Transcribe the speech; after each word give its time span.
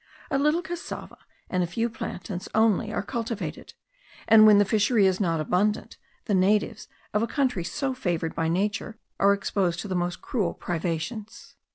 A 0.31 0.39
little 0.39 0.63
cassava 0.63 1.19
and 1.47 1.61
a 1.61 1.67
few 1.67 1.87
plantains 1.87 2.49
only 2.55 2.91
are 2.91 3.03
cultivated; 3.03 3.75
and 4.27 4.47
when 4.47 4.57
the 4.57 4.65
fishery 4.65 5.05
is 5.05 5.19
not 5.19 5.39
abundant, 5.39 5.97
the 6.25 6.33
natives 6.33 6.87
of 7.13 7.21
a 7.21 7.27
country 7.27 7.63
so 7.63 7.93
favoured 7.93 8.33
by 8.33 8.47
nature 8.47 8.97
are 9.19 9.31
exposed 9.31 9.79
to 9.81 9.87
the 9.87 9.93
most 9.93 10.19
cruel 10.19 10.55
privations. 10.55 11.55